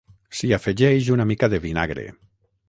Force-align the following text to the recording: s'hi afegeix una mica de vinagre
s'hi 0.37 0.47
afegeix 0.57 1.11
una 1.17 1.27
mica 1.33 1.51
de 1.55 1.61
vinagre 1.67 2.09